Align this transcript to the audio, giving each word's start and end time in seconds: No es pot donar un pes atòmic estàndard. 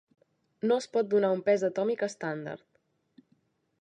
No 0.69 0.77
es 0.83 0.87
pot 0.95 1.11
donar 1.11 1.31
un 1.39 1.43
pes 1.49 1.67
atòmic 1.69 2.03
estàndard. 2.11 2.67